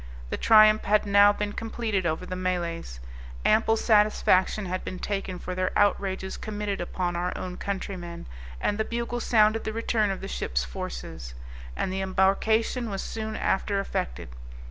The 0.31 0.35
triumph 0.35 0.85
had 0.85 1.05
now 1.05 1.31
been 1.31 1.53
completed 1.53 2.07
over 2.07 2.25
the 2.25 2.35
Malays; 2.35 2.99
ample 3.45 3.77
satisfaction 3.77 4.65
had 4.65 4.83
been 4.83 4.97
taken 4.97 5.37
for 5.37 5.53
their 5.53 5.69
outrages 5.77 6.37
committed 6.37 6.81
upon 6.81 7.15
our 7.15 7.31
own 7.37 7.55
countrymen, 7.57 8.25
and 8.59 8.79
the 8.79 8.83
bugle 8.83 9.19
sounded 9.19 9.63
the 9.63 9.73
return 9.73 10.09
of 10.09 10.19
the 10.21 10.27
ship's 10.27 10.63
forces; 10.63 11.35
and 11.75 11.93
the 11.93 12.01
embarkation 12.01 12.89
was 12.89 13.03
soon 13.03 13.35
after 13.35 13.79
effected. 13.79 14.29